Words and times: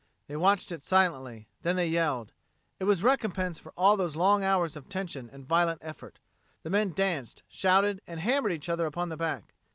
They 0.25 0.35
watched 0.35 0.71
it 0.71 0.81
silently; 0.81 1.47
then 1.61 1.75
they 1.75 1.85
yelled. 1.87 2.31
It 2.79 2.85
was 2.85 3.03
recompense 3.03 3.59
for 3.59 3.71
all 3.73 3.95
those 3.95 4.15
long 4.15 4.43
hours 4.43 4.75
of 4.75 4.89
tension 4.89 5.29
and 5.31 5.45
violent 5.45 5.81
effort. 5.83 6.17
The 6.63 6.71
men 6.71 6.93
danced, 6.93 7.43
shouted, 7.47 8.01
and 8.07 8.19
hammered 8.19 8.53
each 8.53 8.67
other 8.67 8.87
upon 8.87 9.09
the 9.09 9.17
back. 9.17 9.53